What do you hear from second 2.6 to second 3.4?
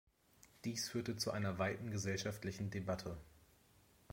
Debatte.